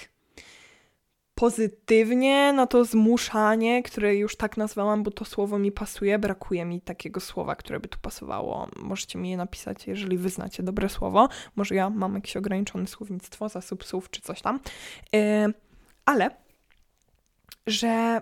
pozytywnie 1.40 2.54
na 2.54 2.68
to 2.68 2.86
zmuszanie, 2.86 3.84
które 3.84 4.16
już 4.16 4.36
tak 4.36 4.58
nazwałam, 4.58 5.04
bo 5.04 5.12
to 5.12 5.26
słowo 5.26 5.60
mi 5.60 5.72
pasuje. 5.72 6.20
Brakuje 6.20 6.66
mi 6.66 6.82
takiego 6.82 7.20
słowa, 7.20 7.56
które 7.56 7.80
by 7.80 7.88
tu 7.88 7.98
pasowało. 8.02 8.68
Możecie 8.76 9.20
mi 9.20 9.30
je 9.30 9.38
napisać, 9.38 9.88
jeżeli 9.88 10.18
wyznacie 10.18 10.64
dobre 10.64 10.90
słowo. 10.90 11.30
Może 11.56 11.76
ja 11.76 11.90
mam 11.90 12.16
jakieś 12.16 12.38
ograniczone 12.38 12.88
słownictwo, 12.88 13.50
zasób 13.50 13.86
słów 13.86 14.10
czy 14.10 14.22
coś 14.22 14.42
tam. 14.42 14.60
Yy, 15.14 15.20
ale, 16.06 16.30
że 17.68 18.22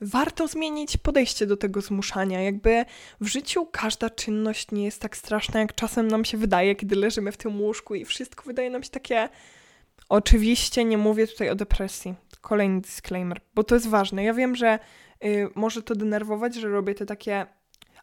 warto 0.00 0.48
zmienić 0.48 0.96
podejście 0.96 1.46
do 1.46 1.56
tego 1.56 1.80
zmuszania. 1.80 2.42
Jakby 2.42 2.84
w 3.20 3.26
życiu 3.26 3.66
każda 3.72 4.10
czynność 4.10 4.70
nie 4.70 4.84
jest 4.84 5.00
tak 5.00 5.16
straszna, 5.16 5.60
jak 5.60 5.74
czasem 5.74 6.08
nam 6.08 6.24
się 6.24 6.38
wydaje, 6.38 6.74
kiedy 6.76 6.96
leżymy 6.96 7.32
w 7.32 7.36
tym 7.36 7.60
łóżku 7.60 7.94
i 7.94 8.04
wszystko 8.04 8.44
wydaje 8.44 8.70
nam 8.70 8.82
się 8.82 8.90
takie. 8.90 9.28
Oczywiście 10.08 10.84
nie 10.84 10.98
mówię 10.98 11.26
tutaj 11.26 11.50
o 11.50 11.54
depresji. 11.54 12.14
Kolejny 12.40 12.80
disclaimer, 12.80 13.40
bo 13.54 13.64
to 13.64 13.74
jest 13.74 13.88
ważne. 13.88 14.24
Ja 14.24 14.34
wiem, 14.34 14.56
że 14.56 14.78
y, 15.24 15.48
może 15.54 15.82
to 15.82 15.94
denerwować, 15.94 16.54
że 16.54 16.68
robię 16.68 16.94
te 16.94 17.06
takie 17.06 17.46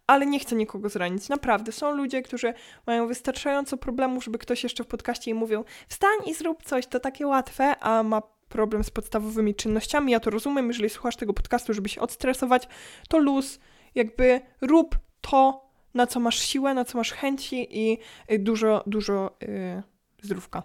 ale 0.07 0.25
nie 0.25 0.39
chcę 0.39 0.55
nikogo 0.55 0.89
zranić. 0.89 1.29
Naprawdę, 1.29 1.71
są 1.71 1.95
ludzie, 1.95 2.21
którzy 2.21 2.53
mają 2.87 3.07
wystarczająco 3.07 3.77
problemów, 3.77 4.23
żeby 4.23 4.37
ktoś 4.37 4.63
jeszcze 4.63 4.83
w 4.83 4.87
podcaście 4.87 5.31
im 5.31 5.37
mówił 5.37 5.65
wstań 5.87 6.17
i 6.25 6.33
zrób 6.33 6.63
coś, 6.63 6.87
to 6.87 6.99
takie 6.99 7.27
łatwe, 7.27 7.79
a 7.79 8.03
ma 8.03 8.21
problem 8.49 8.83
z 8.83 8.89
podstawowymi 8.89 9.55
czynnościami. 9.55 10.11
Ja 10.11 10.19
to 10.19 10.29
rozumiem, 10.29 10.67
jeżeli 10.67 10.89
słuchasz 10.89 11.15
tego 11.15 11.33
podcastu, 11.33 11.73
żeby 11.73 11.89
się 11.89 12.01
odstresować, 12.01 12.67
to 13.09 13.17
luz, 13.17 13.59
jakby 13.95 14.41
rób 14.61 14.95
to, 15.21 15.69
na 15.93 16.07
co 16.07 16.19
masz 16.19 16.39
siłę, 16.39 16.73
na 16.73 16.85
co 16.85 16.97
masz 16.97 17.11
chęci 17.11 17.67
i 17.71 17.97
y, 18.31 18.39
dużo, 18.39 18.83
dużo 18.87 19.37
yy, 19.41 19.83
zdrówka. 20.23 20.63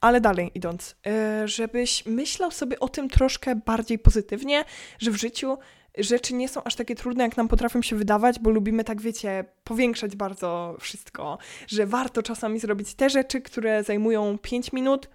Ale 0.00 0.20
dalej 0.20 0.50
idąc, 0.54 0.96
yy, 1.06 1.48
żebyś 1.48 2.06
myślał 2.06 2.50
sobie 2.50 2.80
o 2.80 2.88
tym 2.88 3.08
troszkę 3.08 3.56
bardziej 3.56 3.98
pozytywnie, 3.98 4.64
że 4.98 5.10
w 5.10 5.16
życiu 5.16 5.58
rzeczy 5.98 6.34
nie 6.34 6.48
są 6.48 6.64
aż 6.64 6.74
takie 6.74 6.94
trudne, 6.94 7.24
jak 7.24 7.36
nam 7.36 7.48
potrafią 7.48 7.82
się 7.82 7.96
wydawać, 7.96 8.38
bo 8.38 8.50
lubimy 8.50 8.84
tak, 8.84 9.00
wiecie, 9.00 9.44
powiększać 9.64 10.16
bardzo 10.16 10.76
wszystko, 10.80 11.38
że 11.66 11.86
warto 11.86 12.22
czasami 12.22 12.60
zrobić 12.60 12.94
te 12.94 13.10
rzeczy, 13.10 13.40
które 13.40 13.84
zajmują 13.84 14.38
5 14.38 14.72
minut 14.72 15.08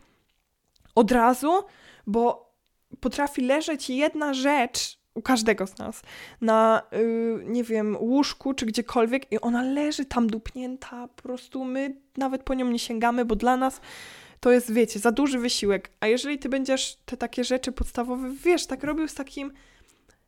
od 0.96 1.12
razu, 1.12 1.64
bo 2.08 2.54
potrafi 3.00 3.42
leżeć 3.42 3.90
jedna 3.90 4.34
rzecz 4.34 5.05
u 5.16 5.22
każdego 5.22 5.68
z 5.68 5.78
nas, 5.78 6.02
na, 6.42 6.82
yy, 6.92 7.44
nie 7.46 7.64
wiem, 7.64 7.98
łóżku 8.00 8.54
czy 8.54 8.66
gdziekolwiek 8.66 9.32
i 9.32 9.42
ona 9.42 9.62
leży 9.64 10.06
tam 10.06 10.28
dupnięta, 10.28 11.08
po 11.08 11.24
prostu 11.24 11.64
my 11.64 11.96
nawet 12.18 12.44
po 12.44 12.54
nią 12.54 12.70
nie 12.70 12.80
sięgamy, 12.80 13.26
bo 13.26 13.36
dla 13.36 13.58
nas 13.58 13.82
to 14.40 14.52
jest, 14.52 14.74
wiecie, 14.74 15.00
za 15.00 15.12
duży 15.12 15.40
wysiłek. 15.40 15.92
A 16.00 16.08
jeżeli 16.08 16.40
ty 16.40 16.50
będziesz 16.50 16.98
te 17.06 17.18
takie 17.18 17.44
rzeczy 17.44 17.72
podstawowe, 17.72 18.30
wiesz, 18.44 18.66
tak 18.66 18.84
robił 18.84 19.08
z 19.08 19.14
takim, 19.14 19.52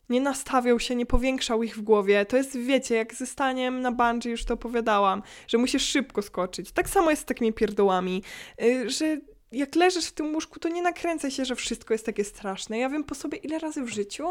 nie 0.09 0.21
nastawiał 0.21 0.79
się, 0.79 0.95
nie 0.95 1.05
powiększał 1.05 1.63
ich 1.63 1.77
w 1.77 1.81
głowie, 1.81 2.25
to 2.25 2.37
jest, 2.37 2.57
wiecie, 2.57 2.95
jak 2.95 3.13
ze 3.13 3.25
staniem 3.25 3.81
na 3.81 3.91
bungee, 3.91 4.29
już 4.29 4.45
to 4.45 4.53
opowiadałam, 4.53 5.23
że 5.47 5.57
musisz 5.57 5.83
szybko 5.83 6.21
skoczyć. 6.21 6.71
Tak 6.71 6.89
samo 6.89 7.09
jest 7.09 7.21
z 7.21 7.25
takimi 7.25 7.53
pierdołami, 7.53 8.23
yy, 8.59 8.89
że 8.89 9.17
jak 9.51 9.75
leżysz 9.75 10.05
w 10.05 10.11
tym 10.11 10.33
łóżku, 10.33 10.59
to 10.59 10.69
nie 10.69 10.81
nakręcaj 10.81 11.31
się, 11.31 11.45
że 11.45 11.55
wszystko 11.55 11.93
jest 11.93 12.05
takie 12.05 12.23
straszne. 12.23 12.77
Ja 12.77 12.89
wiem 12.89 13.03
po 13.03 13.15
sobie, 13.15 13.37
ile 13.37 13.59
razy 13.59 13.81
w 13.81 13.89
życiu 13.89 14.27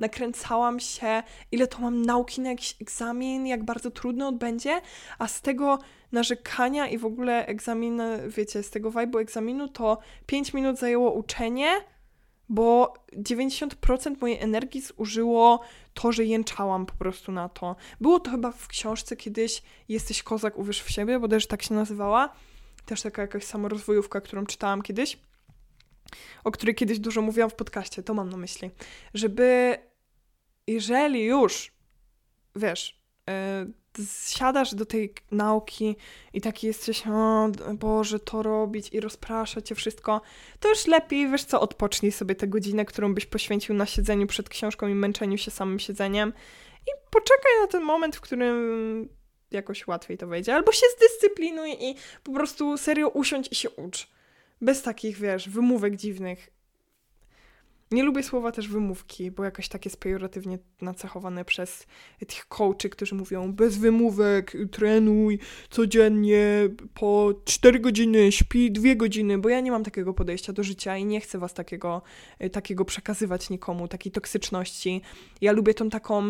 nakręcałam 0.00 0.80
się, 0.80 1.22
ile 1.52 1.66
to 1.66 1.78
mam 1.78 2.02
nauki 2.02 2.40
na 2.40 2.50
jakiś 2.50 2.76
egzamin, 2.80 3.46
jak 3.46 3.64
bardzo 3.64 3.90
trudny 3.90 4.26
on 4.26 4.38
będzie, 4.38 4.80
a 5.18 5.28
z 5.28 5.40
tego 5.40 5.78
narzekania 6.12 6.88
i 6.88 6.98
w 6.98 7.04
ogóle 7.04 7.46
egzamin, 7.46 8.02
wiecie, 8.28 8.62
z 8.62 8.70
tego 8.70 8.90
vibe'u 8.90 9.20
egzaminu 9.20 9.68
to 9.68 9.98
5 10.26 10.54
minut 10.54 10.78
zajęło 10.78 11.12
uczenie, 11.12 11.70
bo 12.48 12.94
90% 13.12 14.20
mojej 14.20 14.40
energii 14.40 14.80
zużyło 14.80 15.60
to, 15.94 16.12
że 16.12 16.24
jęczałam 16.24 16.86
po 16.86 16.94
prostu 16.94 17.32
na 17.32 17.48
to. 17.48 17.76
Było 18.00 18.20
to 18.20 18.30
chyba 18.30 18.52
w 18.52 18.68
książce 18.68 19.16
kiedyś 19.16 19.62
Jesteś 19.88 20.22
kozak, 20.22 20.58
uwierz 20.58 20.82
w 20.82 20.90
siebie, 20.90 21.18
bo 21.18 21.28
też 21.28 21.46
tak 21.46 21.62
się 21.62 21.74
nazywała 21.74 22.32
też 22.88 23.02
taka 23.02 23.22
jakaś 23.22 23.44
samorozwojówka, 23.44 24.20
którą 24.20 24.46
czytałam 24.46 24.82
kiedyś, 24.82 25.18
o 26.44 26.50
której 26.50 26.74
kiedyś 26.74 26.98
dużo 26.98 27.22
mówiłam 27.22 27.50
w 27.50 27.54
podcaście, 27.54 28.02
to 28.02 28.14
mam 28.14 28.30
na 28.30 28.36
myśli, 28.36 28.70
żeby 29.14 29.78
jeżeli 30.66 31.24
już, 31.24 31.72
wiesz, 32.56 33.00
yy, 33.26 34.04
siadasz 34.28 34.74
do 34.74 34.86
tej 34.86 35.14
nauki 35.30 35.96
i 36.32 36.40
taki 36.40 36.66
jesteś, 36.66 37.06
o 37.06 37.50
Boże, 37.74 38.20
to 38.20 38.42
robić 38.42 38.88
i 38.92 39.00
rozprasza 39.00 39.62
cię 39.62 39.74
wszystko, 39.74 40.20
to 40.60 40.68
już 40.68 40.86
lepiej, 40.86 41.30
wiesz 41.30 41.44
co, 41.44 41.60
odpocznij 41.60 42.12
sobie 42.12 42.34
tę 42.34 42.48
godzinę, 42.48 42.84
którą 42.84 43.14
byś 43.14 43.26
poświęcił 43.26 43.74
na 43.74 43.86
siedzeniu 43.86 44.26
przed 44.26 44.48
książką 44.48 44.88
i 44.88 44.94
męczeniu 44.94 45.38
się 45.38 45.50
samym 45.50 45.78
siedzeniem 45.78 46.32
i 46.86 46.90
poczekaj 47.10 47.52
na 47.60 47.66
ten 47.66 47.82
moment, 47.82 48.16
w 48.16 48.20
którym 48.20 49.08
jakoś 49.50 49.86
łatwiej 49.86 50.18
to 50.18 50.26
wejdzie. 50.26 50.54
Albo 50.54 50.72
się 50.72 50.86
zdyscyplinuj 50.96 51.76
i 51.80 51.94
po 52.22 52.32
prostu 52.32 52.78
serio 52.78 53.08
usiądź 53.08 53.48
i 53.52 53.54
się 53.54 53.70
ucz. 53.70 54.08
Bez 54.60 54.82
takich, 54.82 55.18
wiesz, 55.18 55.48
wymówek 55.48 55.96
dziwnych. 55.96 56.50
Nie 57.90 58.02
lubię 58.02 58.22
słowa 58.22 58.52
też 58.52 58.68
wymówki, 58.68 59.30
bo 59.30 59.44
jakoś 59.44 59.68
tak 59.68 59.84
jest 59.84 59.96
pejoratywnie 60.00 60.58
nacechowane 60.80 61.44
przez 61.44 61.86
tych 62.26 62.46
coachy, 62.46 62.88
którzy 62.90 63.14
mówią 63.14 63.52
bez 63.52 63.78
wymówek, 63.78 64.52
trenuj 64.70 65.38
codziennie 65.70 66.68
po 66.94 67.34
4 67.44 67.80
godziny, 67.80 68.32
śpi 68.32 68.72
2 68.72 68.94
godziny, 68.94 69.38
bo 69.38 69.48
ja 69.48 69.60
nie 69.60 69.70
mam 69.70 69.84
takiego 69.84 70.14
podejścia 70.14 70.52
do 70.52 70.62
życia 70.62 70.96
i 70.96 71.04
nie 71.04 71.20
chcę 71.20 71.38
was 71.38 71.54
takiego, 71.54 72.02
y, 72.44 72.50
takiego 72.50 72.84
przekazywać 72.84 73.50
nikomu, 73.50 73.88
takiej 73.88 74.12
toksyczności. 74.12 75.02
Ja 75.40 75.52
lubię 75.52 75.74
tą 75.74 75.90
taką 75.90 76.28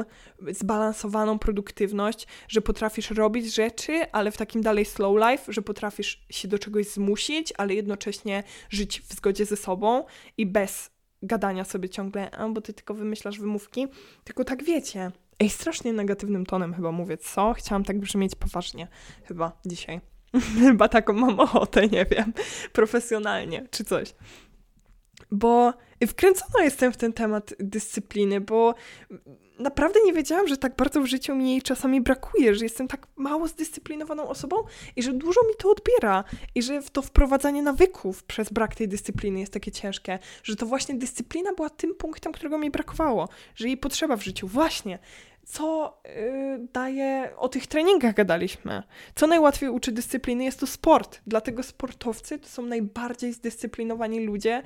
zbalansowaną 0.48 1.38
produktywność, 1.38 2.26
że 2.48 2.60
potrafisz 2.60 3.10
robić 3.10 3.54
rzeczy, 3.54 4.10
ale 4.12 4.30
w 4.30 4.36
takim 4.36 4.62
dalej 4.62 4.84
slow 4.84 5.16
life, 5.30 5.52
że 5.52 5.62
potrafisz 5.62 6.26
się 6.30 6.48
do 6.48 6.58
czegoś 6.58 6.86
zmusić, 6.86 7.52
ale 7.56 7.74
jednocześnie 7.74 8.42
żyć 8.70 9.00
w 9.00 9.14
zgodzie 9.14 9.44
ze 9.44 9.56
sobą 9.56 10.04
i 10.36 10.46
bez 10.46 10.97
gadania 11.22 11.64
sobie 11.64 11.88
ciągle, 11.88 12.30
a 12.30 12.48
bo 12.48 12.60
ty 12.60 12.72
tylko 12.72 12.94
wymyślasz 12.94 13.38
wymówki, 13.38 13.86
tylko 14.24 14.44
tak 14.44 14.64
wiecie. 14.64 15.10
Ej, 15.40 15.50
strasznie 15.50 15.92
negatywnym 15.92 16.46
tonem 16.46 16.74
chyba 16.74 16.92
mówię, 16.92 17.16
co? 17.16 17.52
Chciałam 17.52 17.84
tak 17.84 17.98
brzmieć 17.98 18.34
poważnie, 18.34 18.88
chyba 19.24 19.60
dzisiaj. 19.66 20.00
chyba 20.60 20.88
taką 20.88 21.12
mam 21.12 21.40
ochotę, 21.40 21.88
nie 21.88 22.04
wiem, 22.04 22.32
profesjonalnie 22.72 23.68
czy 23.70 23.84
coś. 23.84 24.14
Bo 25.30 25.72
wkręcona 26.06 26.64
jestem 26.64 26.92
w 26.92 26.96
ten 26.96 27.12
temat 27.12 27.54
dyscypliny, 27.58 28.40
bo 28.40 28.74
naprawdę 29.58 30.00
nie 30.04 30.12
wiedziałam, 30.12 30.48
że 30.48 30.56
tak 30.56 30.76
bardzo 30.76 31.00
w 31.00 31.06
życiu 31.06 31.34
mi 31.34 31.50
jej 31.50 31.62
czasami 31.62 32.00
brakuje, 32.00 32.54
że 32.54 32.64
jestem 32.64 32.88
tak 32.88 33.06
mało 33.16 33.48
zdyscyplinowaną 33.48 34.28
osobą 34.28 34.56
i 34.96 35.02
że 35.02 35.12
dużo 35.12 35.40
mi 35.48 35.54
to 35.58 35.70
odbiera 35.70 36.24
i 36.54 36.62
że 36.62 36.82
to 36.92 37.02
wprowadzanie 37.02 37.62
nawyków 37.62 38.24
przez 38.24 38.52
brak 38.52 38.74
tej 38.74 38.88
dyscypliny 38.88 39.40
jest 39.40 39.52
takie 39.52 39.72
ciężkie, 39.72 40.18
że 40.42 40.56
to 40.56 40.66
właśnie 40.66 40.94
dyscyplina 40.94 41.52
była 41.52 41.70
tym 41.70 41.94
punktem, 41.94 42.32
którego 42.32 42.58
mi 42.58 42.70
brakowało, 42.70 43.28
że 43.54 43.66
jej 43.66 43.76
potrzeba 43.76 44.16
w 44.16 44.22
życiu. 44.22 44.46
Właśnie, 44.48 44.98
co 45.44 45.98
yy, 46.04 46.68
daje, 46.72 47.32
o 47.36 47.48
tych 47.48 47.66
treningach 47.66 48.14
gadaliśmy. 48.14 48.82
Co 49.14 49.26
najłatwiej 49.26 49.68
uczy 49.68 49.92
dyscypliny 49.92 50.44
jest 50.44 50.60
to 50.60 50.66
sport. 50.66 51.20
Dlatego 51.26 51.62
sportowcy 51.62 52.38
to 52.38 52.48
są 52.48 52.62
najbardziej 52.62 53.32
zdyscyplinowani 53.32 54.26
ludzie, 54.26 54.62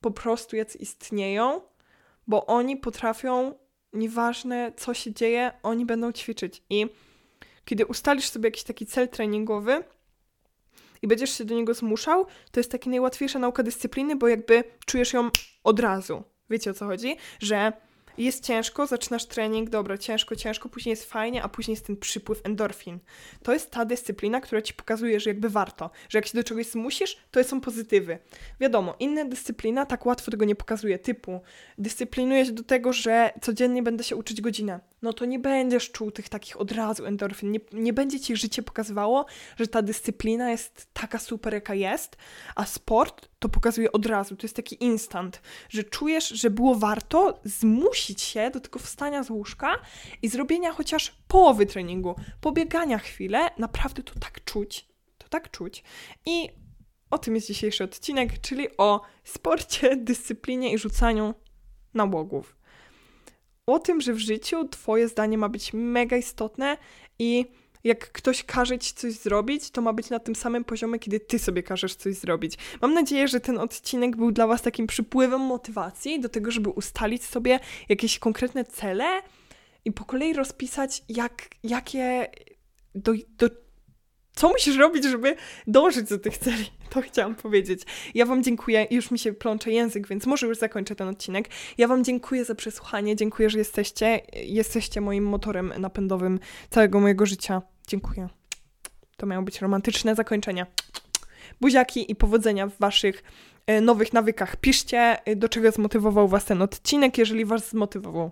po 0.00 0.10
prostu 0.10 0.56
jacy 0.56 0.78
istnieją, 0.78 1.60
bo 2.26 2.46
oni 2.46 2.76
potrafią 2.76 3.54
nieważne 3.92 4.72
co 4.76 4.94
się 4.94 5.12
dzieje, 5.12 5.52
oni 5.62 5.86
będą 5.86 6.12
ćwiczyć. 6.12 6.62
I 6.70 6.86
kiedy 7.64 7.86
ustalisz 7.86 8.28
sobie 8.28 8.46
jakiś 8.46 8.62
taki 8.62 8.86
cel 8.86 9.08
treningowy 9.08 9.84
i 11.02 11.08
będziesz 11.08 11.38
się 11.38 11.44
do 11.44 11.54
niego 11.54 11.74
zmuszał, 11.74 12.26
to 12.50 12.60
jest 12.60 12.70
taka 12.70 12.90
najłatwiejsza 12.90 13.38
nauka 13.38 13.62
dyscypliny, 13.62 14.16
bo 14.16 14.28
jakby 14.28 14.64
czujesz 14.86 15.12
ją 15.12 15.30
od 15.64 15.80
razu. 15.80 16.22
Wiecie 16.50 16.70
o 16.70 16.74
co 16.74 16.86
chodzi? 16.86 17.16
Że 17.40 17.72
jest 18.18 18.44
ciężko, 18.44 18.86
zaczynasz 18.86 19.24
trening, 19.24 19.70
dobra, 19.70 19.98
ciężko, 19.98 20.36
ciężko, 20.36 20.68
później 20.68 20.90
jest 20.90 21.04
fajnie, 21.04 21.42
a 21.42 21.48
później 21.48 21.72
jest 21.72 21.86
ten 21.86 21.96
przypływ 21.96 22.40
endorfin. 22.44 22.98
To 23.42 23.52
jest 23.52 23.70
ta 23.70 23.84
dyscyplina, 23.84 24.40
która 24.40 24.62
ci 24.62 24.74
pokazuje, 24.74 25.20
że 25.20 25.30
jakby 25.30 25.48
warto, 25.48 25.90
że 26.08 26.18
jak 26.18 26.26
się 26.26 26.38
do 26.38 26.44
czegoś 26.44 26.66
zmusisz, 26.66 27.16
to 27.30 27.44
są 27.44 27.60
pozytywy. 27.60 28.18
Wiadomo, 28.60 28.94
inna 28.98 29.24
dyscyplina 29.24 29.86
tak 29.86 30.06
łatwo 30.06 30.30
tego 30.30 30.44
nie 30.44 30.54
pokazuje, 30.54 30.98
typu 30.98 31.40
dyscyplinuję 31.78 32.46
się 32.46 32.52
do 32.52 32.62
tego, 32.62 32.92
że 32.92 33.32
codziennie 33.42 33.82
będę 33.82 34.04
się 34.04 34.16
uczyć 34.16 34.40
godzinę. 34.40 34.80
No 35.02 35.12
to 35.12 35.24
nie 35.24 35.38
będziesz 35.38 35.90
czuł 35.90 36.10
tych 36.10 36.28
takich 36.28 36.60
od 36.60 36.72
razu 36.72 37.06
endorfin, 37.06 37.52
nie, 37.52 37.60
nie 37.72 37.92
będzie 37.92 38.20
ci 38.20 38.36
życie 38.36 38.62
pokazywało, 38.62 39.26
że 39.58 39.66
ta 39.66 39.82
dyscyplina 39.82 40.50
jest 40.50 40.86
taka 40.92 41.18
super, 41.18 41.54
jaka 41.54 41.74
jest, 41.74 42.16
a 42.54 42.66
sport 42.66 43.28
to 43.38 43.48
pokazuje 43.48 43.92
od 43.92 44.06
razu, 44.06 44.36
to 44.36 44.44
jest 44.44 44.56
taki 44.56 44.84
instant, 44.84 45.42
że 45.68 45.84
czujesz, 45.84 46.28
że 46.28 46.50
było 46.50 46.74
warto 46.74 47.40
zmusić 47.44 48.22
się 48.22 48.50
do 48.50 48.60
tego 48.60 48.78
wstania 48.78 49.22
z 49.22 49.30
łóżka 49.30 49.74
i 50.22 50.28
zrobienia 50.28 50.72
chociaż 50.72 51.22
połowy 51.28 51.66
treningu, 51.66 52.14
pobiegania 52.40 52.98
chwilę, 52.98 53.50
naprawdę 53.58 54.02
to 54.02 54.20
tak 54.20 54.44
czuć, 54.44 54.88
to 55.18 55.28
tak 55.28 55.50
czuć. 55.50 55.84
I 56.26 56.48
o 57.10 57.18
tym 57.18 57.34
jest 57.34 57.46
dzisiejszy 57.46 57.84
odcinek, 57.84 58.40
czyli 58.40 58.76
o 58.76 59.00
sporcie, 59.24 59.96
dyscyplinie 60.10 60.72
i 60.72 60.78
rzucaniu 60.78 61.34
nałogów. 61.94 62.56
O 63.66 63.78
tym, 63.78 64.00
że 64.00 64.12
w 64.12 64.18
życiu 64.18 64.68
Twoje 64.68 65.08
zdanie 65.08 65.38
ma 65.38 65.48
być 65.48 65.72
mega 65.72 66.16
istotne 66.16 66.76
i 67.18 67.46
jak 67.84 68.12
ktoś 68.12 68.44
każe 68.44 68.78
ci 68.78 68.94
coś 68.94 69.12
zrobić, 69.12 69.70
to 69.70 69.82
ma 69.82 69.92
być 69.92 70.10
na 70.10 70.18
tym 70.18 70.34
samym 70.34 70.64
poziomie, 70.64 70.98
kiedy 70.98 71.20
ty 71.20 71.38
sobie 71.38 71.62
każesz 71.62 71.94
coś 71.94 72.14
zrobić. 72.14 72.58
Mam 72.82 72.94
nadzieję, 72.94 73.28
że 73.28 73.40
ten 73.40 73.58
odcinek 73.58 74.16
był 74.16 74.32
dla 74.32 74.46
Was 74.46 74.62
takim 74.62 74.86
przypływem 74.86 75.40
motywacji 75.40 76.20
do 76.20 76.28
tego, 76.28 76.50
żeby 76.50 76.70
ustalić 76.70 77.24
sobie 77.24 77.60
jakieś 77.88 78.18
konkretne 78.18 78.64
cele 78.64 79.22
i 79.84 79.92
po 79.92 80.04
kolei 80.04 80.32
rozpisać, 80.32 81.04
jak, 81.08 81.48
jakie 81.62 82.30
do, 82.94 83.12
do 83.38 83.67
co 84.38 84.48
musisz 84.48 84.76
robić, 84.76 85.04
żeby 85.04 85.36
dążyć 85.66 86.08
do 86.08 86.18
tych 86.18 86.38
celi. 86.38 86.70
To 86.90 87.02
chciałam 87.02 87.34
powiedzieć. 87.34 87.82
Ja 88.14 88.26
Wam 88.26 88.42
dziękuję. 88.42 88.86
Już 88.90 89.10
mi 89.10 89.18
się 89.18 89.32
plącze 89.32 89.72
język, 89.72 90.08
więc 90.08 90.26
może 90.26 90.46
już 90.46 90.58
zakończę 90.58 90.94
ten 90.94 91.08
odcinek. 91.08 91.48
Ja 91.78 91.88
Wam 91.88 92.04
dziękuję 92.04 92.44
za 92.44 92.54
przesłuchanie. 92.54 93.16
Dziękuję, 93.16 93.50
że 93.50 93.58
jesteście. 93.58 94.20
Jesteście 94.32 95.00
moim 95.00 95.24
motorem 95.24 95.72
napędowym 95.78 96.38
całego 96.70 97.00
mojego 97.00 97.26
życia. 97.26 97.62
Dziękuję. 97.86 98.28
To 99.16 99.26
miało 99.26 99.42
być 99.42 99.60
romantyczne 99.60 100.14
zakończenie. 100.14 100.66
Buziaki 101.60 102.12
i 102.12 102.16
powodzenia 102.16 102.66
w 102.66 102.78
Waszych 102.78 103.22
e, 103.66 103.80
nowych 103.80 104.12
nawykach. 104.12 104.56
Piszcie, 104.56 105.24
e, 105.24 105.36
do 105.36 105.48
czego 105.48 105.70
zmotywował 105.70 106.28
Was 106.28 106.44
ten 106.44 106.62
odcinek, 106.62 107.18
jeżeli 107.18 107.44
Was 107.44 107.68
zmotywował. 107.68 108.30